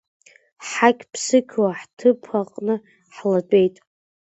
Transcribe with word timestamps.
Ҳҳақь-ԥсықьуа 0.67 1.69
ҳҭыԥаҟны 1.79 2.75
ҳлатәеит. 3.15 3.75